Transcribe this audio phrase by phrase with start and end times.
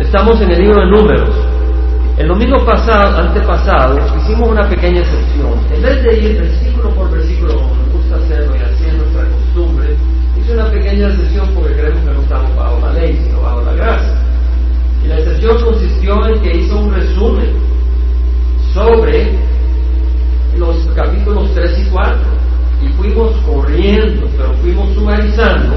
[0.00, 1.28] Estamos en el libro de números.
[2.16, 5.52] El domingo pasado, antepasado, hicimos una pequeña excepción.
[5.70, 9.24] En vez de ir versículo por versículo, como nos gusta hacerlo y así es nuestra
[9.28, 9.96] costumbre,
[10.38, 13.72] hice una pequeña excepción porque creemos que no estamos bajo la ley, sino bajo la
[13.74, 14.14] gracia.
[15.04, 17.52] Y la excepción consistió en que hizo un resumen
[18.72, 19.38] sobre
[20.56, 22.16] los capítulos 3 y 4.
[22.82, 25.76] Y fuimos corriendo, pero fuimos sumarizando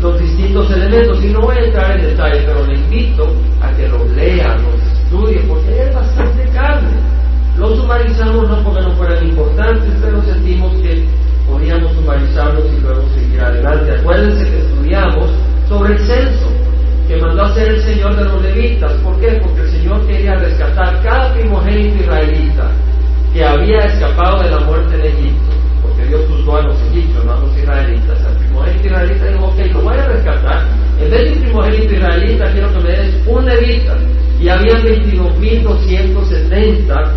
[0.00, 1.22] los distintos elementos.
[1.24, 4.98] Y no voy a entrar en detalle, pero le invito a que los lea, los
[4.98, 6.88] estudie, porque es bastante carne.
[7.56, 11.04] Los sumarizamos no porque no fueran importantes, pero sentimos que
[11.48, 13.98] podíamos sumarizarlos y luego seguir adelante.
[13.98, 15.30] Acuérdense que estudiamos
[15.68, 16.46] sobre el censo
[17.08, 18.92] que mandó a hacer el Señor de los levitas.
[19.02, 19.40] ¿Por qué?
[19.42, 22.70] Porque el Señor quería rescatar cada primogénito israelita
[23.32, 27.58] que había escapado de la muerte de Egipto, porque Dios juzgó a los egipcios, no
[27.58, 28.18] israelitas.
[28.74, 30.64] Primogénito israelita dijo, ok, lo voy a rescatar.
[31.00, 33.96] En vez de un primogénito israelita, quiero que me des un levita.
[34.40, 37.10] Y había 22.270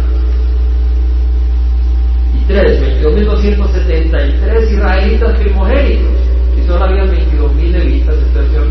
[2.34, 6.18] y 3, 22.273 israelitas primogénitos
[6.58, 8.70] y solo había 22.000 levitas, entonces el Señor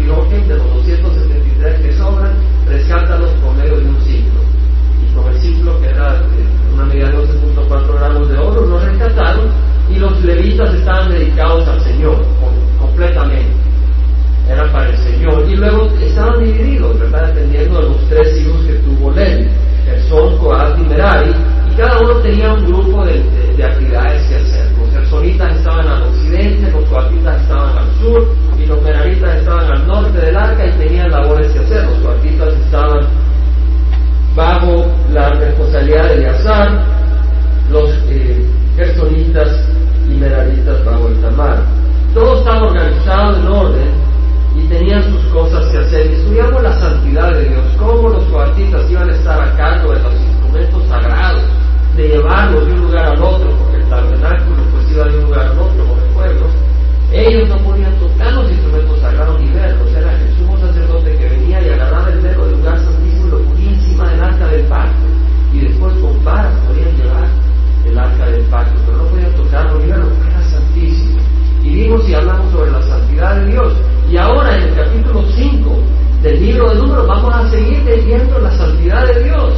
[78.40, 79.54] la santidad de Dios.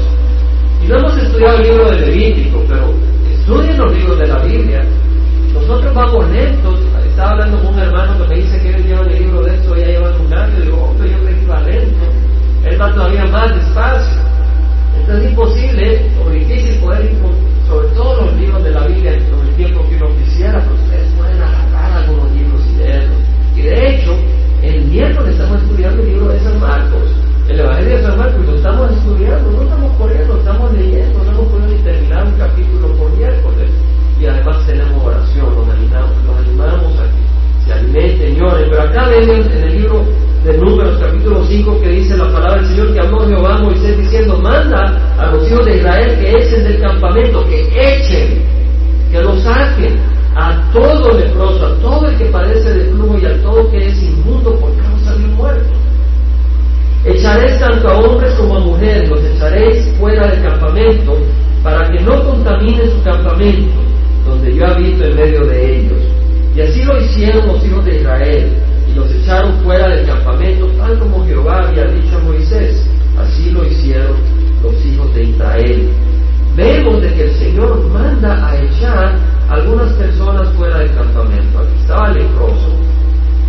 [0.82, 2.94] Y no hemos estudiado el libro de Levítico, pero
[3.32, 4.84] estudien los libros de la Biblia.
[5.54, 6.80] Nosotros vamos lentos.
[7.08, 9.76] Estaba hablando con un hermano que me dice que él lleva el libro de esto,
[9.76, 12.04] ya lleva un año, y digo, oh, pero yo creo que iba lento.
[12.64, 14.22] Él va todavía más despacio.
[14.98, 17.18] Entonces es imposible o difícil poder ir
[17.68, 21.12] sobre todos los libros de la Biblia con el tiempo que uno quisiera, pero ustedes
[21.16, 23.18] pueden agarrar algunos libros y leerlos.
[23.56, 24.16] Y de hecho,
[24.62, 27.10] el miércoles estamos estudiando el libro de San Marcos,
[27.52, 31.30] el Evangelio de San Marcos, y lo estamos estudiando, no estamos corriendo, estamos leyendo, no
[31.32, 33.70] hemos podido ni terminar un capítulo por miércoles.
[34.18, 38.66] Y además tenemos oración, nos animamos, nos animamos a que se alimenten, señores.
[38.70, 40.04] Pero acá ven en el libro
[40.44, 43.98] de Números, capítulo 5, que dice la palabra del Señor que habló Jehová a Moisés
[43.98, 48.42] diciendo: Manda a los hijos de Israel que echen del campamento, que echen,
[49.10, 49.98] que lo saquen
[50.34, 54.02] a todo leproso, a todo el que padece de flujo y a todo que es
[54.02, 55.81] inmundo por causa de muerto.
[57.04, 61.18] Echaréis tanto a hombres como a mujeres, los echaréis fuera del campamento,
[61.60, 63.74] para que no contaminen su campamento,
[64.24, 65.98] donde yo habito en medio de ellos.
[66.54, 68.52] Y así lo hicieron los hijos de Israel,
[68.88, 72.86] y los echaron fuera del campamento, tal como Jehová había dicho a Moisés.
[73.18, 74.16] Así lo hicieron
[74.62, 75.88] los hijos de Israel.
[76.54, 79.18] Vemos de que el Señor manda a echar
[79.48, 81.58] algunas personas fuera del campamento.
[81.58, 82.76] Aquí estaba el leproso,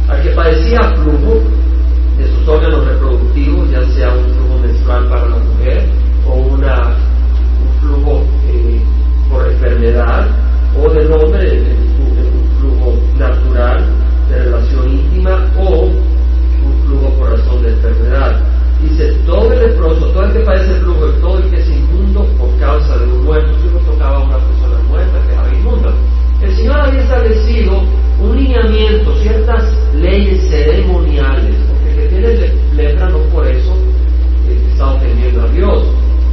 [0.10, 1.44] al que padecía flujo
[2.18, 5.90] de sus órganos reproductivos, ya sea un flujo menstrual para la mujer
[6.28, 6.96] o una,
[7.62, 8.82] un flujo eh,
[9.30, 10.28] por enfermedad,
[10.82, 11.62] o del hombre,
[12.00, 13.86] un flujo natural
[14.30, 18.42] de relación íntima, o un flujo por razón de enfermedad.
[18.82, 22.50] Dice, todo el leproso, todo el que padece flujo, todo el que es inmundo por
[22.60, 25.94] causa de un muerto, si uno tocaba a una persona muerta, quedaba inmunda.
[26.42, 27.82] El Señor había establecido
[28.20, 29.64] un lineamiento, ciertas
[29.96, 31.56] leyes ceremoniales,
[31.96, 33.74] que tiene lepra no por eso
[34.48, 35.84] eh, está ofendiendo a Dios,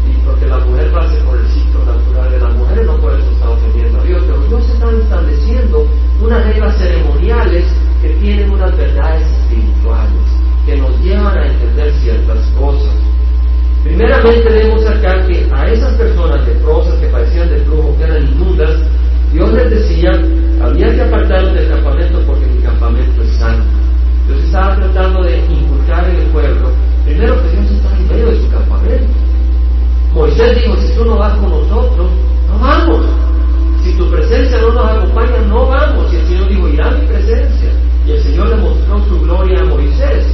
[0.08, 3.30] y porque la mujer pase por el ciclo natural de la mujer, no por eso
[3.30, 5.86] está ofendiendo a Dios, pero Dios está estableciendo
[6.22, 7.64] unas reglas ceremoniales
[8.02, 10.10] que tienen unas verdades espirituales,
[10.66, 12.94] que nos llevan a entender ciertas cosas.
[13.84, 18.76] Primeramente debemos sacar que a esas personas leprosas que padecían de flujo, que eran inmundas,
[31.00, 32.10] tú no vas con nosotros,
[32.48, 33.06] no vamos.
[33.82, 36.12] Si tu presencia no nos acompaña, no vamos.
[36.12, 37.70] Y el Señor dijo, irá mi presencia.
[38.06, 40.26] Y el Señor le mostró su gloria a Moisés.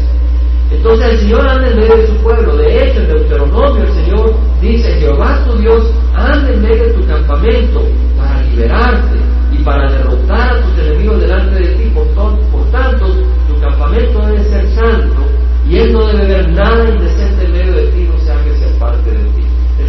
[0.72, 2.56] Entonces el Señor anda en medio de su pueblo.
[2.56, 5.84] De hecho, en Deuteronomio el Señor dice, Jehová tu Dios
[6.16, 7.82] anda en medio de tu campamento
[8.18, 9.16] para liberarte
[9.52, 11.90] y para derrotar a tus enemigos delante de ti.
[11.94, 13.06] Por, por tanto,
[13.46, 15.22] tu campamento debe ser santo
[15.68, 18.78] y Él no debe ver nada indecente en medio de ti, no sea que sea
[18.80, 19.35] parte de ti.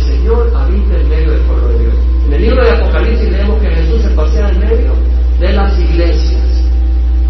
[0.07, 1.93] Señor habita en medio del pueblo de Dios.
[2.27, 4.93] En el libro de Apocalipsis leemos que Jesús se pasea en medio
[5.39, 6.63] de las iglesias.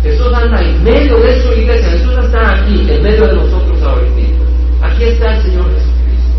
[0.04, 1.90] Jesús anda en medio de su iglesia.
[1.90, 4.22] Jesús está aquí, en medio de nosotros ahorita.
[4.84, 6.32] Aquí está el Señor Jesucristo.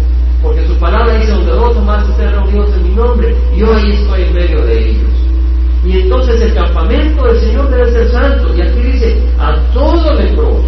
[0.43, 3.93] Porque su palabra dice, donde dos o más estén reunidos en mi nombre, yo ahí
[3.93, 5.11] estoy en medio de ellos.
[5.84, 8.55] Y entonces el campamento del Señor debe ser santo.
[8.56, 10.64] Y aquí dice, a todo leproso,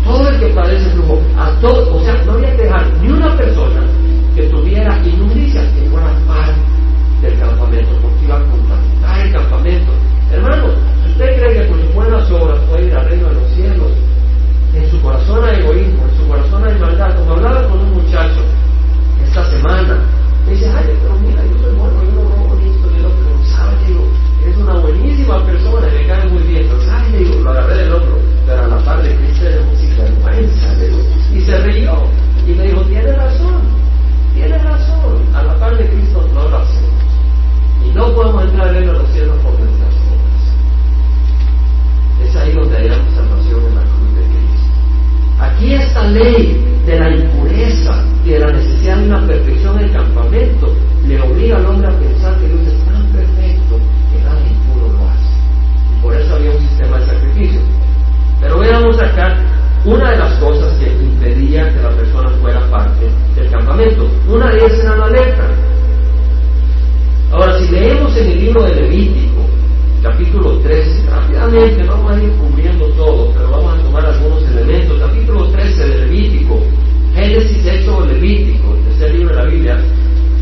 [0.00, 3.10] a todo el que padece flujo, a todo, o sea, no había que dejar ni
[3.10, 3.82] una persona
[4.40, 5.86] que tuviera inmundicia que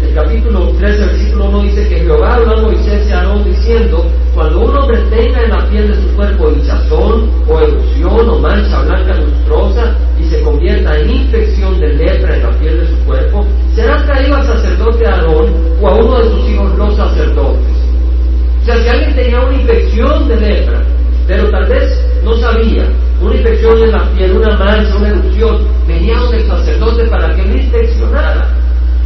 [0.03, 4.61] El capítulo 13, versículo 1 dice que Jehová habló a Moisés y Aarón diciendo, cuando
[4.61, 9.15] un hombre tenga en la piel de su cuerpo hinchazón o erupción o mancha blanca
[9.15, 13.45] lustrosa y se convierta en infección de lepra en la piel de su cuerpo,
[13.75, 17.77] será traído al sacerdote Aarón o a uno de sus hijos los sacerdotes.
[18.63, 20.83] O sea, si alguien tenía una infección de lepra,
[21.27, 22.89] pero tal vez no sabía,
[23.21, 27.43] una infección en la piel, una mancha, una erupción, venía donde el sacerdote para que
[27.43, 28.58] lo inspeccionara.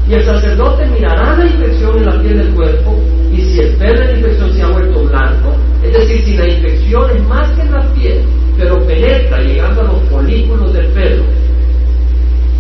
[0.08, 3.00] Y el sacerdote mirará la infección en la piel del cuerpo
[3.32, 6.49] y si el pelo de la infección se ha vuelto blanco, es decir, si la
[6.49, 8.22] infección es más que en la piel,
[8.58, 11.25] pero penetra llegando a los folículos del pelo,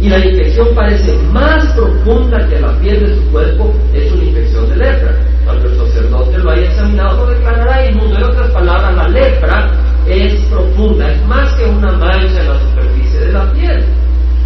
[0.02, 4.68] y la infección parece más profunda que la piel de su cuerpo, es una infección
[4.70, 5.16] de lepra.
[5.44, 8.16] Cuando el sacerdote lo haya examinado, lo declarará inmundo.
[8.16, 9.70] En otras palabras, la lepra
[10.08, 13.84] es profunda, es más que una mancha en la superficie de la piel.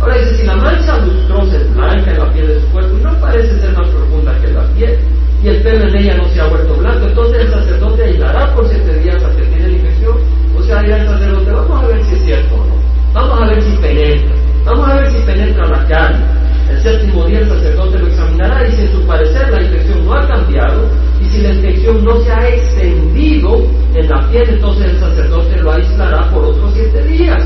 [0.00, 3.18] Ahora dice, si la mancha lustrosa es blanca en la piel de su cuerpo no
[3.18, 4.98] parece ser más profunda que la piel,
[5.42, 8.68] y el pelo en ella no se ha vuelto blanco, entonces el sacerdote aislará por
[8.68, 10.16] siete días hasta que tiene la infección,
[10.56, 12.74] o sea, dirá el sacerdote, vamos a ver si es cierto o no,
[13.14, 14.34] vamos a ver si penetra,
[14.64, 16.24] vamos a ver si penetra la carne.
[16.68, 20.14] El séptimo día el sacerdote lo examinará y si en su parecer la infección no
[20.14, 23.62] ha cambiado y si la infección no se ha extendido
[23.94, 27.44] en la piel, entonces el sacerdote lo aislará por otros siete días.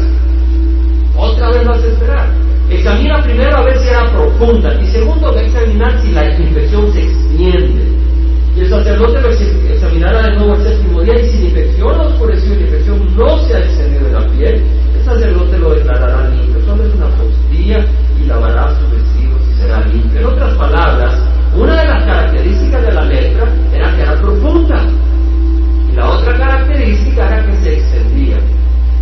[1.21, 2.29] Otra vez vas a esperar.
[2.71, 6.91] Examina primero a ver si era profunda y segundo va a examinar si la infección
[6.93, 7.83] se extiende.
[8.57, 12.05] Y el sacerdote lo examinará de nuevo el séptimo día y si la infección no
[12.05, 14.65] oscureció y la infección no se ha extendido en la piel,
[14.97, 16.65] el sacerdote lo declarará limpio.
[16.65, 17.85] Solo es una postilla
[18.19, 20.21] y lavará sus vestidos y será limpio.
[20.21, 21.15] En otras palabras,
[21.55, 24.87] una de las características de la lepra era que era profunda
[25.93, 28.39] y la otra característica era que se extendía.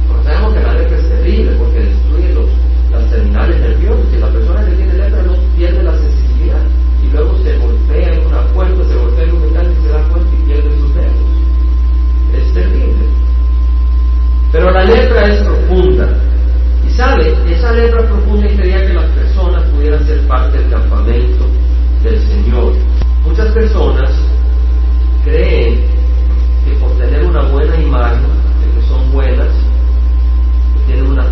[0.08, 1.97] Pero sabemos que la lepra es terrible porque
[3.18, 6.62] terminales nerviosas y la persona que tiene lepra no pierde la sensibilidad
[7.02, 10.08] y luego se golpea en una puerta, se golpea en un metal y se da
[10.08, 11.14] cuenta y pierde sus dedos.
[12.32, 13.06] Es terrible.
[14.52, 16.16] Pero la lepra es profunda.
[16.86, 21.44] Y sabe, esa lepra profunda impedía que las personas pudieran ser parte del campamento
[22.04, 22.72] del Señor.
[23.24, 24.10] Muchas personas
[25.24, 25.80] creen
[26.64, 29.48] que por tener una buena imagen, de que son buenas,
[30.86, 31.27] tienen una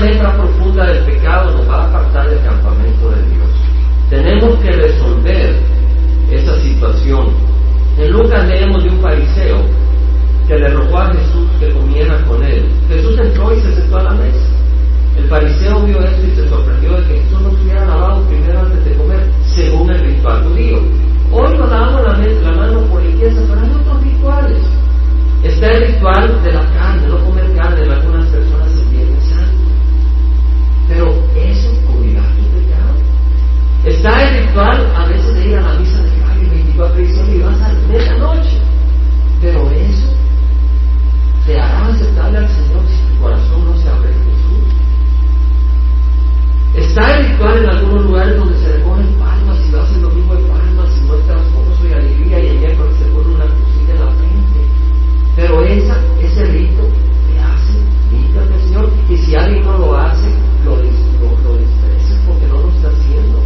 [0.00, 3.50] lepra profunda del pecado nos va a apartar del campamento de Dios.
[4.10, 5.56] Tenemos que resolver
[6.30, 7.28] esa situación.
[7.98, 9.58] En Lucas leemos de un fariseo
[10.46, 12.68] que le rogó a Jesús que comiera con él.
[12.88, 14.48] Jesús entró y se sentó a la mesa.
[15.16, 18.84] El fariseo vio esto y se sorprendió de que Jesús no hubiera lavado primero antes
[18.84, 20.78] de comer, según el ritual judío.
[21.32, 24.62] Hoy nos lavamos la, la mano por limpieza, pero hay otros rituales.
[25.42, 28.47] Está el ritual de la carne, no comer carne en algunas personas.
[30.88, 32.96] Pero eso cubrirá tu pecado.
[33.84, 37.60] Está el ritual a veces de ir a la misa de gallo 24 y vas
[37.60, 38.58] a medianoche.
[39.40, 40.08] Pero eso
[41.46, 44.38] te hará aceptarle al Señor si tu corazón no se abre a Jesús.
[46.74, 50.34] Está el ritual en algunos lugares donde se recogen palmas y lo hacen lo mismo
[50.34, 54.00] de palmas y muestras gozo y alegría y el miércoles se pone una crucita en
[54.00, 54.60] la frente.
[55.36, 56.82] Pero esa, ese rito
[57.28, 57.72] te hace
[58.10, 60.28] limpia del Señor y si alguien no lo hace,
[60.64, 61.58] lo, lo, lo
[62.26, 63.42] porque no lo está haciendo.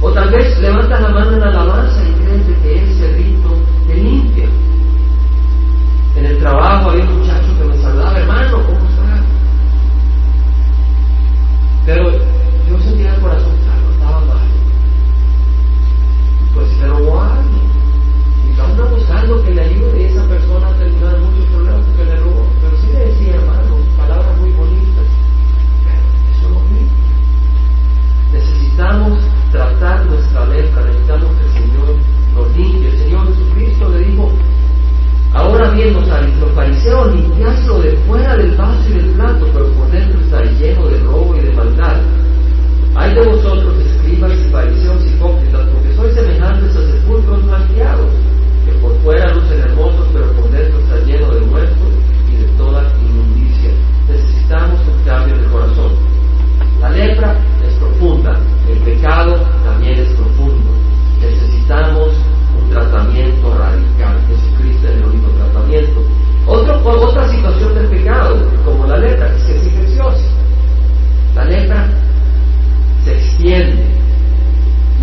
[0.00, 2.15] O tal vez levantas la mano en la alabanza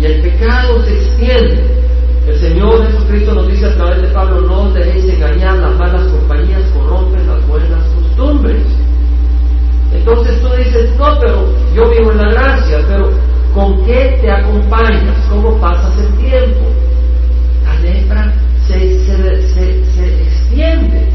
[0.06, 1.64] el pecado se extiende.
[2.26, 6.06] El Señor Jesucristo nos dice a través de Pablo, no os dejéis engañar, las malas
[6.08, 8.62] compañías corrompen las buenas costumbres.
[9.92, 13.10] Entonces tú dices, no, pero yo vivo en la gracia, pero
[13.54, 15.16] ¿con qué te acompañas?
[15.28, 16.74] ¿Cómo pasas el tiempo?
[17.64, 18.32] la lepra
[18.66, 21.08] se, se, extiende.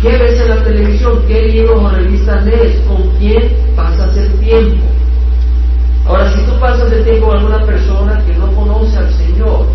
[0.00, 1.22] ¿Qué ves en la televisión?
[1.28, 2.80] ¿Qué libros o revistas lees?
[2.86, 4.91] ¿Con quién pasas el tiempo?
[6.06, 9.66] Ahora, si tú pasas el tiempo con alguna persona que no conoce al Señor,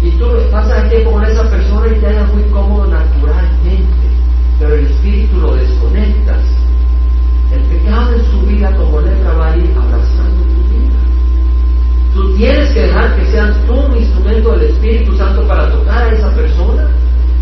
[0.00, 4.06] y tú pasas el tiempo con esa persona y te hagas muy cómodo naturalmente,
[4.58, 6.42] pero el espíritu lo desconectas,
[7.52, 10.52] el pecado en su vida como lepra va a ir abrazando
[12.14, 16.12] Tú tienes que dejar que seas tú un instrumento del Espíritu Santo para tocar a
[16.12, 16.86] esa persona.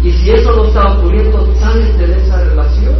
[0.02, 2.95] Y si eso no está ocurriendo, sálete de esa relación.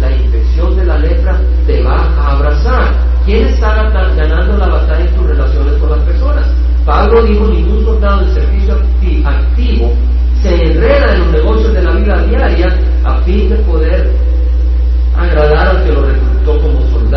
[0.00, 2.92] La infección de la lepra te va a abrazar.
[3.24, 6.46] ¿Quién está ganando la batalla en tus relaciones con las personas?
[6.84, 8.74] Pablo dijo, ningún soldado en servicio
[9.24, 9.92] activo
[10.42, 14.12] se enreda en los negocios de la vida diaria a fin de poder
[15.16, 17.15] agradar al que lo reclutó como soldado.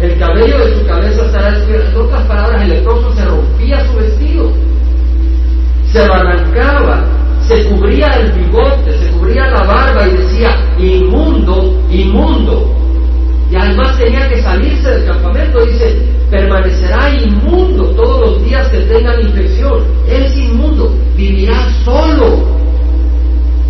[0.00, 2.00] El cabello de su cabeza estará descubierto.
[2.00, 4.52] En otras palabras, el leproso se rompía su vestido,
[5.92, 7.04] se arrancaba,
[7.46, 12.70] se cubría el bigote, se cubría la barba y decía, inmundo, inmundo.
[13.50, 15.96] Y además tenía que salirse del campamento, dice,
[16.30, 19.84] permanecerá inmundo todos los días que tengan infección.
[20.08, 22.42] Es inmundo, vivirá solo.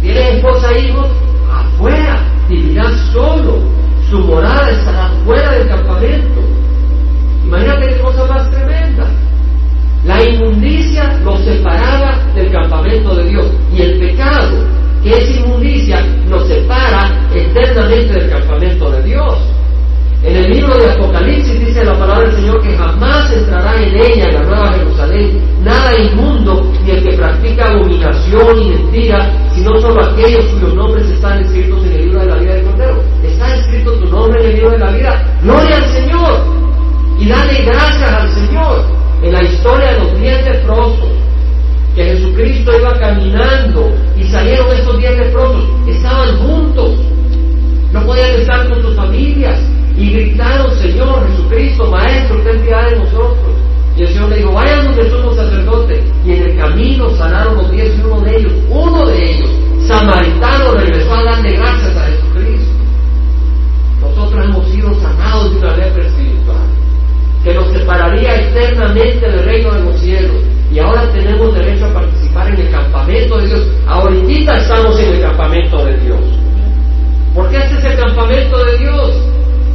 [0.01, 1.09] ¿Tiene esposa e hijos?
[1.53, 3.84] Afuera, vivirá solo.
[4.11, 6.41] Su morada estará fuera del campamento.
[7.45, 9.07] Imagínate qué cosa más tremenda.
[10.05, 14.65] La inmundicia lo separaba del campamento de Dios y el pecado,
[15.03, 19.54] que es inmundicia, nos separa eternamente del campamento de Dios.
[20.25, 24.25] En el libro de Apocalipsis dice la palabra del Señor que jamás entrará en ella,
[24.25, 30.03] en la Nueva Jerusalén, nada inmundo, ni el que practica abominación y mentira, sino solo
[30.03, 33.03] aquellos cuyos nombres están escritos en el libro de la vida del Cordero.
[33.23, 35.39] Está escrito tu nombre en el libro de la vida.
[35.43, 36.45] Gloria al Señor.
[37.19, 38.85] Y dale gracias al Señor
[39.23, 41.09] en la historia de los diez leprosos,
[41.95, 45.65] que Jesucristo iba caminando y salieron esos diez leprosos,
[54.15, 56.05] Señor le dijo, vayan donde somos sacerdote.
[56.25, 59.51] Y en el camino sanaron los diez y uno de ellos, uno de ellos,
[59.89, 62.73] samaritano, regresó a darle gracias a Jesucristo.
[64.01, 66.67] Nosotros hemos sido sanados de una lepra espiritual
[67.43, 70.37] que nos separaría eternamente del reino de los cielos.
[70.71, 73.67] Y ahora tenemos derecho a participar en el campamento de Dios.
[73.89, 76.21] Ahorita estamos en el campamento de Dios.
[77.35, 79.11] Porque este es el campamento de Dios.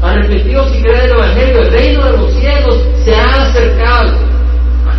[0.01, 4.28] Arrepentidos y creer el Evangelio, el reino de los cielos se ha acercado.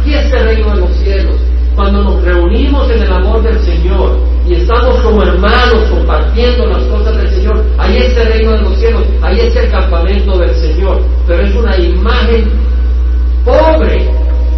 [0.01, 1.37] Aquí está el reino de los cielos.
[1.77, 7.19] Cuando nos reunimos en el amor del Señor y estamos como hermanos compartiendo las cosas
[7.19, 11.03] del Señor, ahí está el reino de los cielos, ahí está el campamento del Señor.
[11.27, 12.51] Pero es una imagen
[13.45, 14.11] pobre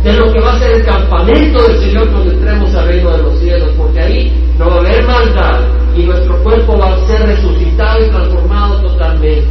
[0.05, 3.23] de lo que va a ser el campamento del Señor cuando entremos al reino de
[3.23, 5.61] los cielos, porque ahí no va a haber maldad
[5.97, 9.45] y nuestro cuerpo va a ser resucitado y transformado totalmente.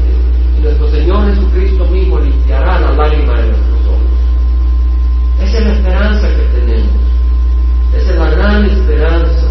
[0.57, 3.70] Y nuestro Señor Jesucristo mismo limpiará la lágrima de nuestros ojos.
[5.43, 6.91] Esa es la esperanza que tenemos.
[7.95, 9.47] Esa es la gran esperanza.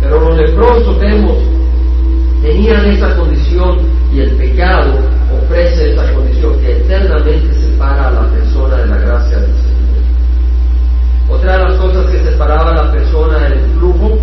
[0.00, 1.38] Pero los leprosos vemos,
[2.42, 3.78] tenían esa condición
[4.12, 4.94] y el pecado
[5.42, 9.78] ofrece esa condición que eternamente separa a la persona de la gracia del Señor.
[11.28, 14.18] Otra de las cosas que separaba a la persona era el flujo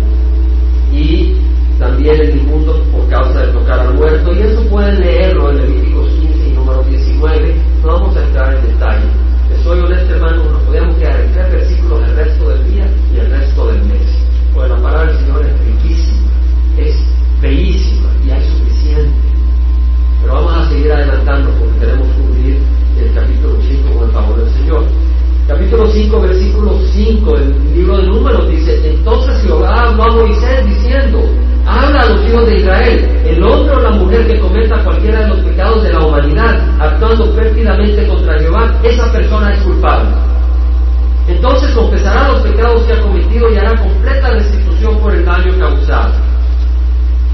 [0.92, 1.36] y
[1.78, 4.34] también el inmundo por causa de tocar al muerto.
[4.34, 7.54] Y eso pueden leerlo en Levíticos 15 y número 19.
[7.82, 9.25] No vamos a entrar en detalle.
[9.62, 13.30] Soy honesto, hermano, nos podemos quedar en tres versículos el resto del día y el
[13.30, 14.02] resto del mes.
[14.54, 16.30] Pues la palabra del Señor es riquísima,
[16.78, 16.96] es
[17.40, 19.12] bellísima y hay suficiente.
[20.20, 22.58] Pero vamos a seguir adelantando porque queremos cubrir
[22.98, 24.84] el capítulo 5 con el favor del Señor.
[25.46, 31.20] Capítulo 5, versículo 5 del libro de Números dice, entonces Jehová habló a Moisés diciendo,
[31.66, 35.28] habla a los hijos de Israel, el hombre o la mujer que cometa cualquiera de
[35.28, 40.08] los pecados de la humanidad, actuando pérfidamente contra Jehová, esa persona es culpable.
[41.28, 46.12] Entonces confesará los pecados que ha cometido y hará completa restitución por el daño causado.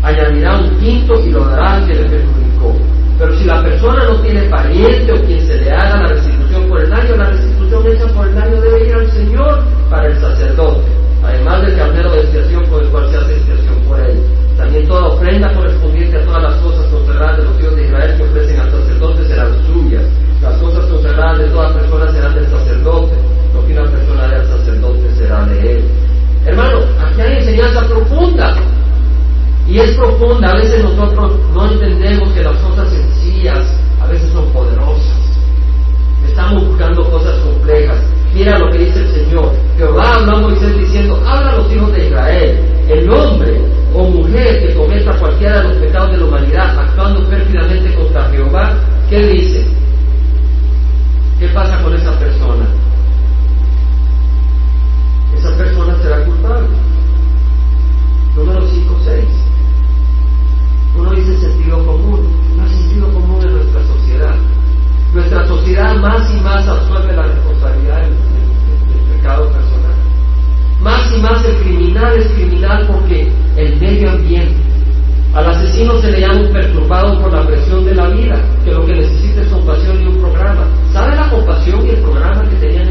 [0.03, 2.75] Añadirá un quinto y lo dará al que le perjudicó.
[3.19, 6.81] Pero si la persona no tiene pariente o quien se le haga la restitución por
[6.81, 10.91] el daño, la restitución hecha por el daño debe ir al Señor para el sacerdote,
[11.23, 14.21] además del carnero de expiación con el cual se hace expiación por él.
[14.57, 18.23] También toda ofrenda correspondiente a todas las cosas consagradas de los hijos de Israel que
[18.23, 20.03] ofrecen al sacerdote serán suyas.
[20.43, 23.15] Las cosas consagradas de todas personas serán del sacerdote,
[23.55, 25.85] no que una persona del sacerdote será de él.
[26.45, 28.57] Hermano, aquí hay enseñanza profunda.
[29.69, 33.65] Y es profunda, a veces nosotros no entendemos que las cosas sencillas
[34.01, 35.17] a veces son poderosas.
[36.27, 37.99] Estamos buscando cosas complejas.
[38.35, 39.53] Mira lo que dice el Señor.
[39.77, 42.61] Jehová habló a Moisés diciendo, habla a los hijos de Israel.
[42.89, 43.61] El hombre
[43.95, 48.75] o mujer que cometa cualquiera de los pecados de la humanidad actuando pérfidamente contra Jehová,
[49.09, 49.67] ¿qué dice?
[51.39, 52.67] ¿Qué pasa con esa persona?
[55.37, 56.69] Esa persona será culpable.
[58.35, 59.42] Número 5, 6.
[60.97, 62.29] Uno dice sentido común.
[62.57, 64.35] No hay sentido común en nuestra sociedad.
[65.13, 68.15] Nuestra sociedad más y más absuelve la responsabilidad del,
[69.17, 69.95] pecado personal.
[70.81, 74.57] Más y más el criminal es criminal porque el medio ambiente.
[75.35, 78.95] Al asesino se le llama perturbado por la presión de la vida, que lo que
[78.95, 80.67] necesita es compasión y un programa.
[82.53, 82.82] vuelve a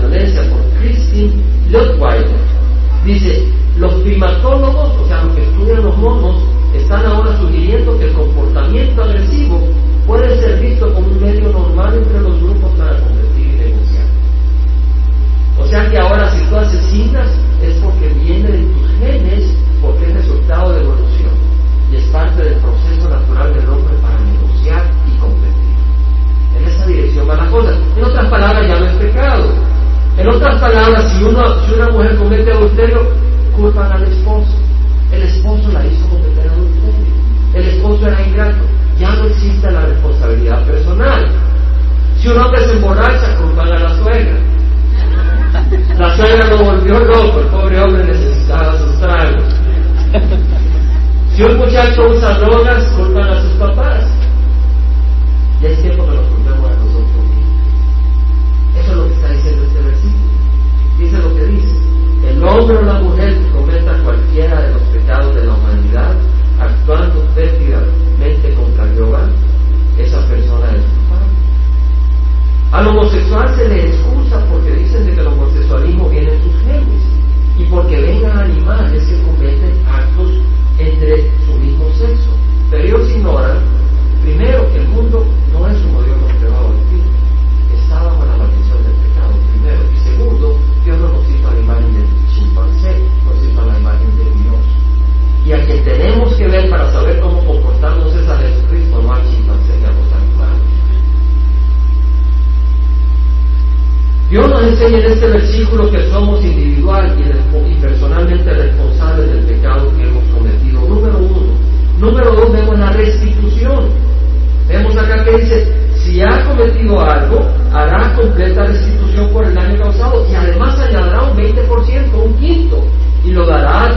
[0.00, 1.32] por Christine
[1.68, 2.28] Leutweiler,
[3.04, 3.44] dice,
[3.78, 6.42] los primatólogos, o sea, los que estudian los monos,
[6.74, 9.60] están ahora sugiriendo que el comportamiento agresivo
[10.06, 14.06] puede ser visto como un medio normal entre los grupos para competir y negociar.
[15.58, 17.28] O sea que ahora si tú asesinas
[17.62, 21.30] es porque viene de tus genes, porque es resultado de evolución
[21.92, 25.60] y es parte del proceso natural del hombre para negociar y competir.
[26.56, 27.74] En esa dirección va la cosa.
[27.96, 29.69] En otras palabras, ya no es pecado.
[30.20, 33.08] En otras palabras, si, uno, si una mujer comete adulterio,
[33.56, 34.52] culpan al esposo.
[35.10, 37.14] El esposo la hizo cometer adulterio.
[37.54, 38.58] El esposo era ingrato.
[38.98, 41.26] Ya no existe la responsabilidad personal.
[42.18, 44.36] Si un hombre se emborracha, culpan a la suegra.
[45.98, 49.44] La suegra lo volvió loco, el pobre hombre necesitaba sus tragos.
[51.34, 54.04] Si un muchacho usa drogas, culpan a sus papás.
[55.62, 56.16] Ya es tiempo que
[61.00, 61.74] Dice lo que dice.
[62.28, 66.14] El hombre o la mujer que cometa cualquiera de los pecados de la humanidad,
[66.60, 69.26] actuando fértilmente contra Jehová,
[69.98, 71.26] esa persona es culpable.
[72.72, 74.09] Al homosexual se le excusa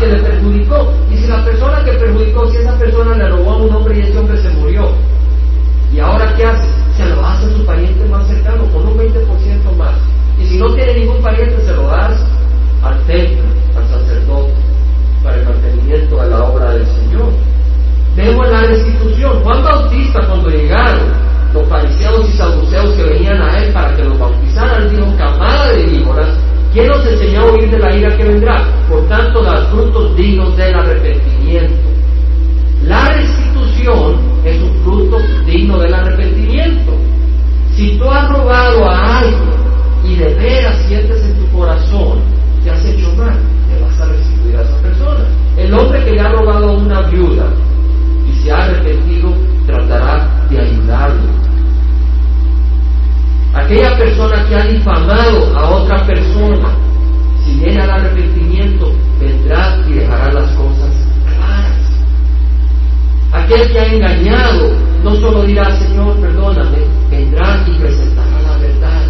[0.04, 0.94] que le perjudicó.
[1.12, 4.02] Y si la persona que perjudicó, si esa persona le robó a un hombre y
[4.02, 4.92] ese hombre se murió,
[5.92, 6.68] ¿y ahora qué hace?
[6.98, 9.96] Se lo hace a su pariente más cercano con un 20% más.
[10.40, 12.20] Y si no tiene ningún pariente, se lo das
[12.84, 13.44] al templo,
[13.78, 14.54] al sacerdote,
[15.24, 17.32] para el mantenimiento de la obra del Señor.
[18.16, 19.42] Vemos la restitución.
[19.44, 21.14] Juan Bautista, cuando llegaron
[21.54, 25.84] los fariseos y saduceos que venían a él para que los bautizaran, dijo, camada de
[25.86, 26.30] víboras,
[26.74, 28.66] ¿quién nos enseñó a huir de la ira que vendrá?
[28.90, 31.90] Por tanto, los frutos dignos del arrepentimiento.
[32.84, 36.94] La restitución es un fruto digno del arrepentimiento.
[37.76, 39.54] Si tú has robado a alguien
[40.04, 42.20] y de veras sientes en tu corazón
[42.64, 45.26] que has hecho mal, te vas a restituir a esa persona.
[45.58, 47.46] El hombre que le ha robado a una viuda
[48.30, 49.34] y se ha arrepentido,
[49.66, 51.44] tratará de ayudarlo.
[53.54, 56.76] Aquella persona que ha difamado a otra persona,
[57.46, 60.94] si viene al arrepentimiento, vendrá y dejará las cosas
[61.26, 61.78] claras.
[63.32, 64.72] Aquel que ha engañado,
[65.04, 66.80] no solo dirá, Señor, perdóname,
[67.10, 69.04] vendrá y presentará la verdad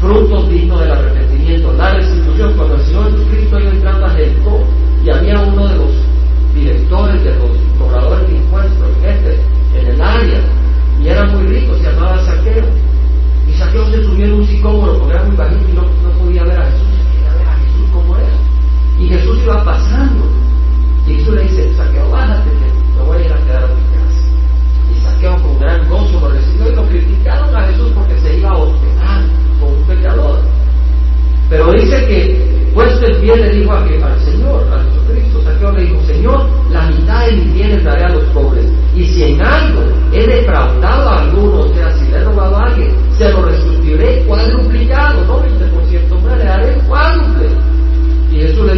[0.00, 2.54] frutos dignos del arrepentimiento, la restitución.
[2.56, 4.64] Cuando el Señor Jesucristo iba entrando a Jericó
[5.04, 5.90] y había uno de los
[6.54, 9.40] directores de los cobradores de impuestos, jefe,
[9.74, 10.40] en el área,
[11.02, 12.85] y era muy rico, se llamaba Saqueo.
[13.48, 15.84] Y Saqueo se subió en un sicómoro porque era muy bajito y no,
[16.18, 18.36] podía ver a Jesús, quería ver a Jesús como era.
[18.98, 20.24] Y Jesús iba pasando.
[21.06, 23.75] Y Jesús le dice, Saqueo, bájate, que me voy a ir a quedar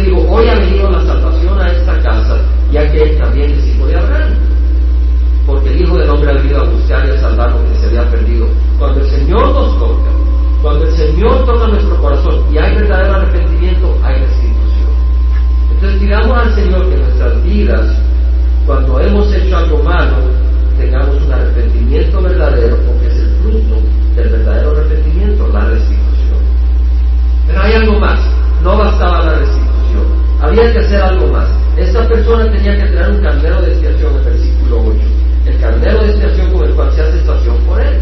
[0.09, 2.37] Dijo, hoy ha venido la salvación a esta casa,
[2.71, 4.33] ya que él también es hijo de Abraham.
[5.45, 7.85] Porque el Hijo del Hombre ha venido a buscar y a salvar lo que se
[7.85, 8.47] había perdido.
[8.79, 10.09] Cuando el Señor nos toca,
[10.63, 14.89] cuando el Señor toca nuestro corazón y hay verdadero arrepentimiento hay restitución.
[15.73, 18.01] Entonces digamos al Señor que nuestras vidas,
[18.65, 20.17] cuando hemos hecho algo malo,
[20.79, 23.75] tengamos un arrepentimiento verdadero, porque es el fruto
[24.15, 26.39] del verdadero arrepentimiento, la restitución.
[27.45, 28.19] Pero hay algo más,
[28.63, 29.68] no bastaba la restitución,
[30.41, 31.49] había que hacer algo más.
[31.77, 34.93] Esta persona tenía que traer un carnero de expiación, el versículo 8.
[35.45, 37.99] El carnero de expiación con el cual se hace estación por él.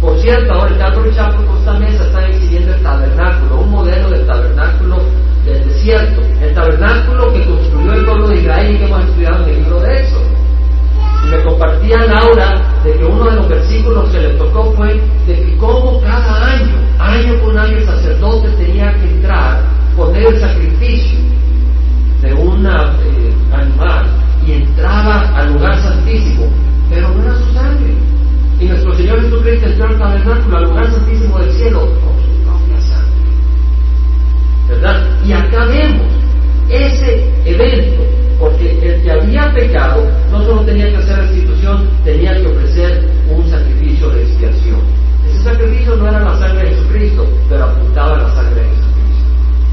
[0.00, 4.26] Por cierto, ahora el Calvary Chapel Costa Mesa está exhibiendo el tabernáculo, un modelo del
[4.26, 5.02] tabernáculo
[5.44, 9.48] del desierto, el tabernáculo que construyó el pueblo de Israel y que hemos estudiado en
[9.48, 10.26] el libro de Éxodo.
[11.24, 15.34] Y me compartían ahora de que uno de los versículos que le tocó fue de
[15.34, 21.18] que como cada año, año con año, el sacerdote tenía que entrar, poner el sacrificio
[22.22, 24.06] de un eh, animal
[24.46, 26.46] y entraba al lugar santísimo,
[26.90, 27.94] pero no era su sangre.
[28.60, 32.80] Y nuestro Señor Jesucristo entró al tabernáculo, al lugar santísimo del cielo, con su propia
[32.80, 33.30] sangre.
[34.68, 35.06] ¿Verdad?
[35.24, 36.12] Y acá vemos
[36.68, 38.04] ese evento,
[38.38, 43.48] porque el que había pecado no solo tenía que hacer restitución, tenía que ofrecer un
[43.50, 44.80] sacrificio de expiación.
[45.28, 48.75] Ese sacrificio no era la sangre de Jesucristo, pero apuntaba a la sangre de Jesucristo.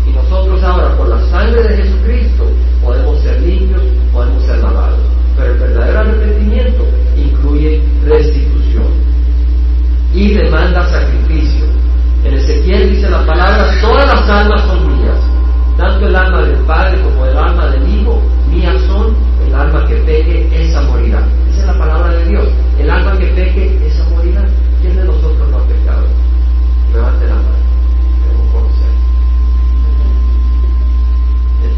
[0.08, 2.46] Y nosotros ahora, por la sangre de Jesucristo,
[2.84, 5.00] podemos ser limpios, podemos ser lavados.
[5.38, 6.86] Pero el verdadero arrepentimiento
[7.18, 8.88] incluye restitución
[10.13, 11.66] y demanda sacrificio.
[12.24, 15.18] En Ezequiel dice la palabra, todas las almas son mías,
[15.78, 19.16] tanto el alma del Padre como el alma del Hijo, mías son,
[19.48, 21.20] el alma que peque, esa morirá.
[21.50, 22.48] Esa es la palabra de Dios.
[22.80, 24.46] El alma que peque, esa morirá.
[24.82, 26.06] ¿Quién de nosotros no ha pecado?
[26.94, 27.63] Levante la mano.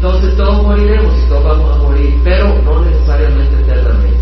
[0.06, 4.20] Entonces todos moriremos y todos vamos a morir, pero no necesariamente eternamente.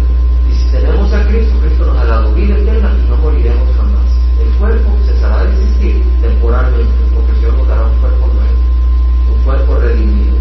[0.49, 4.09] Y si tenemos a Cristo, Cristo nos ha dado vida eterna y no moriremos jamás.
[4.41, 9.45] El cuerpo cesará de existir temporalmente, porque el Señor nos dará un cuerpo nuevo, un
[9.45, 10.37] cuerpo redimido.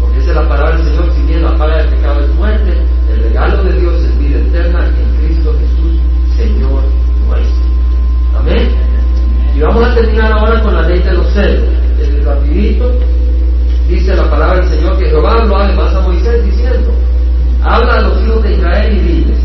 [0.00, 2.72] Porque dice la palabra del Señor, si bien la paga del pecado es muerte,
[3.12, 6.00] el regalo de Dios es vida eterna en Cristo Jesús,
[6.36, 6.82] Señor
[7.28, 7.64] nuestro.
[8.40, 8.74] Amén.
[9.54, 11.68] Y vamos a terminar ahora con la ley de los celos.
[12.00, 12.90] El rapidito,
[14.04, 16.92] dice la palabra del Señor que Jehová habló además a Moisés diciendo,
[17.62, 19.38] habla a los hijos de Israel y diles,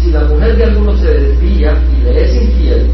[0.00, 2.90] si la mujer de alguno se desvía y le es infiel,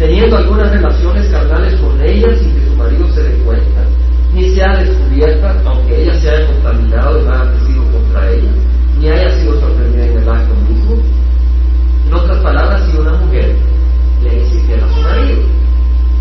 [0.00, 3.84] teniendo algunas relaciones carnales con ella sin que su marido se dé cuenta,
[4.34, 8.50] ni sea descubierta, aunque ella se haya contaminado y no haya sido contra ella,
[8.98, 10.96] ni haya sido sorprendida en el acto mismo.
[12.08, 13.54] En otras palabras, si una mujer
[14.24, 15.42] le es infiel a su marido,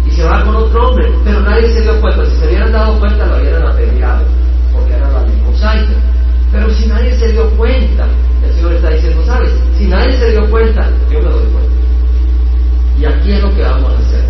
[0.05, 2.23] y se va con otro hombre, pero nadie se dio cuenta.
[2.25, 4.25] Si se hubieran dado cuenta, lo hubieran apedreado,
[4.73, 5.93] porque era la ley mosaica.
[6.51, 8.07] Pero si nadie se dio cuenta,
[8.43, 9.51] el Señor está diciendo, ¿sabes?
[9.77, 11.73] Si nadie se dio cuenta, yo me doy cuenta.
[12.99, 14.23] Y aquí es lo que vamos a hacer.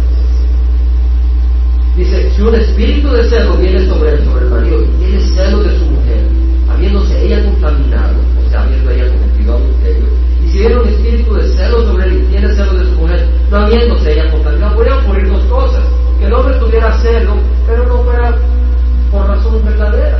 [1.95, 5.63] Dice, si un espíritu de celo viene sobre él, sobre el marido, y tiene celo
[5.63, 6.27] de su mujer,
[6.69, 10.05] habiéndose ella contaminado, o sea, habiendo ella cometido adulterio,
[10.43, 13.27] y si viene un espíritu de celo sobre él y tiene celo de su mujer,
[13.51, 15.83] no habiéndose ella contaminado, podrían ocurrir dos cosas.
[16.19, 17.35] Que el hombre tuviera celo,
[17.67, 18.35] pero no fuera
[19.11, 20.19] por razón verdadera.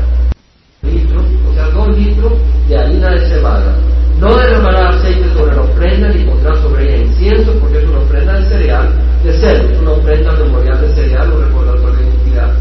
[0.84, 2.34] Litro, o sea, dos litros
[2.68, 3.74] de harina de cebada.
[4.20, 8.34] No derramará aceite sobre la ofrenda ni pondrá sobre ella incienso, porque es una ofrenda
[8.34, 8.90] de cereal,
[9.24, 12.54] de celo, es una ofrenda memorial de cereal o recordatorio de identidad.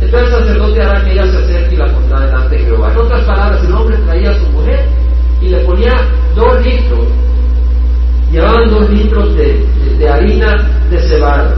[0.00, 2.92] Entonces el sacerdote hará que ella se acerque y la pondrá delante de Jehová.
[2.92, 4.84] En otras palabras, el hombre traía a su mujer
[5.40, 5.92] y le ponía
[6.34, 7.06] dos litros,
[8.32, 11.54] llevaban dos litros de, de, de harina de cebada.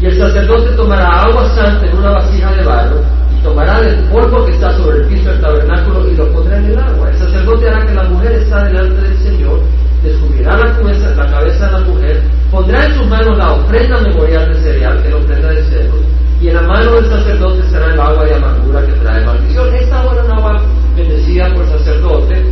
[0.00, 4.52] Y el sacerdote tomará agua santa en una vasija de barro tomará del polvo que
[4.52, 7.10] está sobre el piso del tabernáculo y lo pondrá en el agua.
[7.10, 9.60] El sacerdote hará que la mujer está delante del Señor,
[10.02, 15.02] descubrirá la cabeza, de la mujer, pondrá en sus manos la ofrenda memorial de cereal,
[15.02, 16.00] que es la ofrenda de celos,
[16.40, 19.74] y en la mano del sacerdote será el agua de amargura que trae maldición.
[19.74, 20.62] Esta agua era una agua
[20.96, 22.44] bendecida por el sacerdote,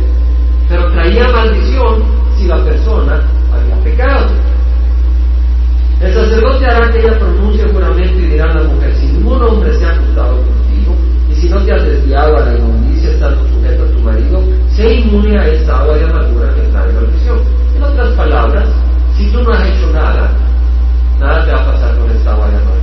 [0.69, 2.03] pero traía maldición
[2.37, 3.21] si la persona
[3.53, 4.27] había pecado.
[6.01, 7.60] El sacerdote hará que ella pronuncie
[12.41, 14.43] a la inmundicia estando sujeto a tu marido,
[14.75, 17.39] sé inmune a esta agua de amargura que trae maldición.
[17.75, 18.69] En otras palabras,
[19.17, 20.31] si tú no has hecho nada,
[21.19, 22.81] nada te va a pasar con esta agua de amargura.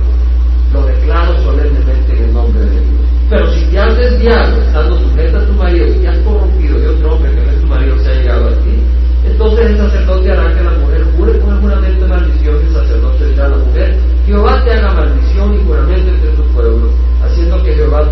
[0.73, 2.99] Lo declaro solemnemente en el nombre de Dios.
[3.29, 6.87] Pero si te has desviado estando sujeta a tu marido y te has corrompido de
[6.89, 8.83] otro hombre que no es tu marido se ha llegado a ti,
[9.25, 12.73] entonces el sacerdote hará que la mujer jure con el juramento de maldición y el
[12.73, 13.95] sacerdote dirá a la mujer,
[14.25, 16.89] Jehová te haga maldición y juramento entre tu pueblo,
[17.23, 18.09] haciendo que Jehová,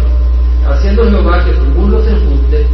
[0.69, 2.65] haciendo Jehová que tu mundo se junte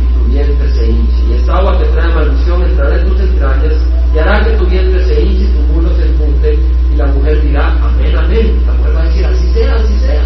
[0.00, 1.24] y tu vientre se hinche.
[1.28, 3.74] Y esta agua que trae maldición entrará en tus entrañas
[4.14, 6.58] y hará que tu vientre se hinche y tu mundo se junte
[6.92, 8.62] Y la mujer dirá, amén, amén.
[8.66, 10.22] La mujer va a decir, así sea, así sea.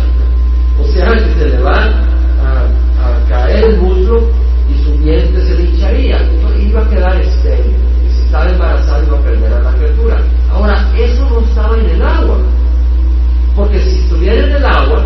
[0.80, 4.28] O sea, que se le va a, caer el muslo
[4.68, 6.18] y su vientre se le hincharía.
[6.58, 7.74] Iba a quedar estéril.
[8.06, 10.18] Y si estaba embarazada iba a perder a la criatura.
[10.50, 12.38] Ahora, eso no estaba en el agua.
[13.54, 15.04] Porque si estuviera en el agua,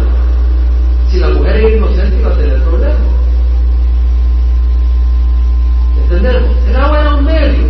[1.10, 2.96] si la mujer es inocente, iba a tener problemas.
[6.02, 6.56] ¿Entendemos?
[6.68, 7.66] El agua era un medio,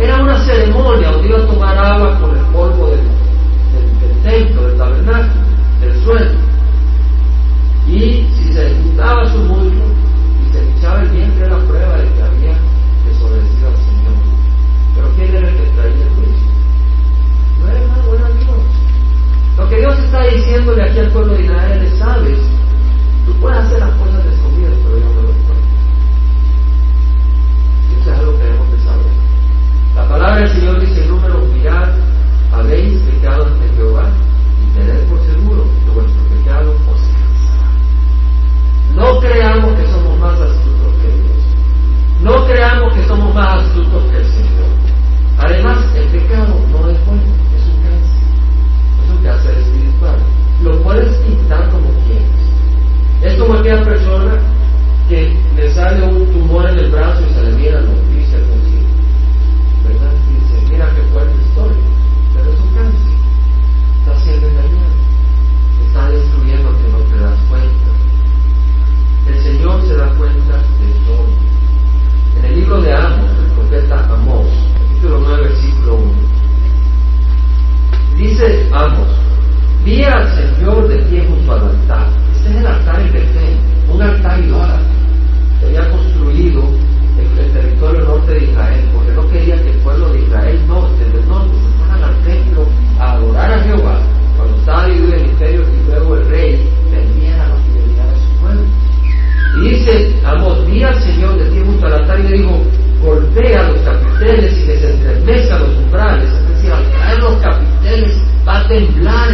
[0.00, 2.44] era una ceremonia donde iba a tomar agua con el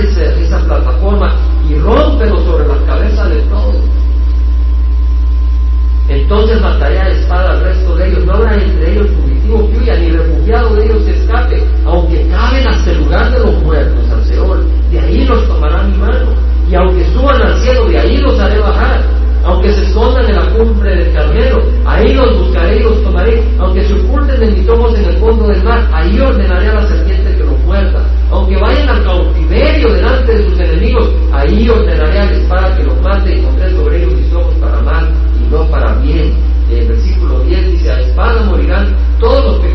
[0.05, 1.34] esa plataforma
[1.68, 3.76] y rómpelo sobre la cabeza de todos.
[6.09, 8.26] Entonces mataré a espada al resto de ellos.
[8.26, 11.64] No habrá entre ellos fugitivo que huya, ni refugiado de ellos escape.
[11.84, 15.97] Aunque caben hasta el lugar de los muertos, al Seol, de ahí los tomará mi
[15.99, 16.34] mano.
[16.70, 19.16] Y aunque suban al cielo, de ahí los haré bajar
[19.47, 23.86] aunque se escondan en la cumbre del Carmelo, ahí los buscaré y los tomaré, aunque
[23.86, 27.36] se oculten en mis tomos en el fondo del mar, ahí ordenaré a la serpiente
[27.36, 31.11] que los muerda, aunque vayan al cautiverio delante de sus enemigos,
[31.47, 34.80] ahí ordenaré a la espada que los mate y pondré sobre ellos mis ojos para
[34.82, 36.34] mal y no para bien.
[36.70, 39.66] Y el versículo 10 dice, a espada morirán todos los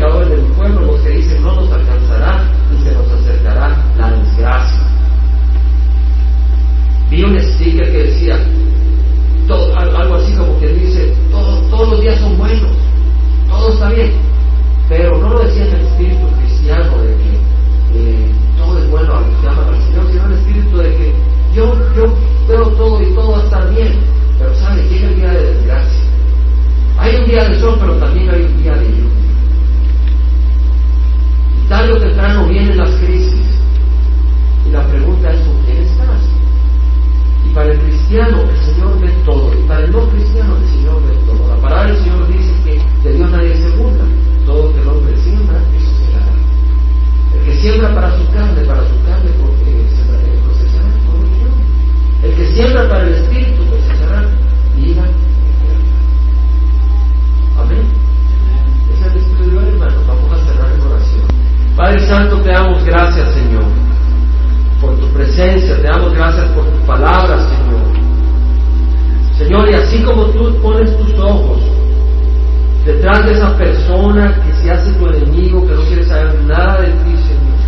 [73.02, 76.92] detrás de esa persona que se hace tu enemigo, que no quiere saber nada de
[76.92, 77.58] ti, Señor,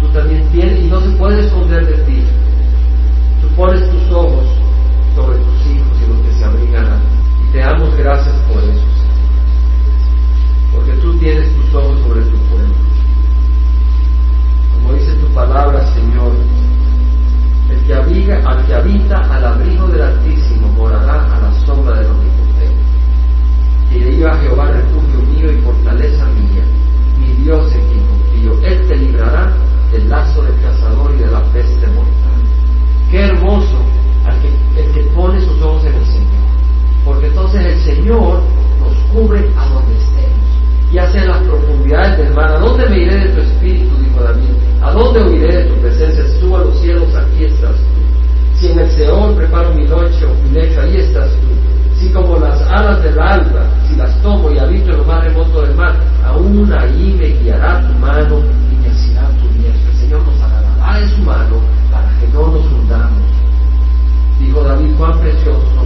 [0.00, 2.24] tú también tienes, y no se puede esconder de ti.
[3.42, 4.46] Tú pones tus ojos
[5.16, 7.48] sobre tus hijos y los que se abrigan a ti.
[7.48, 9.16] Y te damos gracias por eso, Señor.
[10.74, 12.74] Porque tú tienes tus ojos sobre tu pueblo
[14.74, 16.32] como dice tu palabra, Señor,
[17.68, 22.27] el que, que habita al abrigo del Altísimo morará a la sombra del Omnipotente.
[23.90, 26.64] Y le iba a Jehová refugio mío y fortaleza mía,
[27.18, 28.52] mi Dios en quien confío.
[28.62, 29.52] Él te librará
[29.92, 32.40] del lazo del cazador y de la peste mortal.
[33.10, 33.78] Qué hermoso
[34.26, 34.48] al que,
[34.80, 36.28] el que pone sus ojos en el Señor.
[37.04, 38.42] Porque entonces el Señor
[38.80, 40.38] nos cubre a donde estemos.
[40.90, 42.50] Sea en las profundidades del mar.
[42.50, 43.96] ¿A dónde me iré de tu espíritu?
[43.98, 44.48] Dijo David.
[44.82, 46.24] ¿A dónde huiré de tu presencia?
[46.24, 48.58] Si subo a los cielos, aquí estás tú.
[48.58, 51.77] Si en el Seón preparo mi noche o mi lecho, ahí estás tú.
[51.98, 55.62] Si como las alas del alba, si las tomo y habito en lo más remoto
[55.62, 55.94] del mar,
[56.24, 58.38] aún ahí me guiará tu mano
[58.70, 59.90] y me asirá tu diestra.
[59.90, 61.56] El Señor nos agarrará de su mano
[61.90, 63.18] para que no nos hundamos.
[64.38, 65.77] Dijo David, cuán preciosos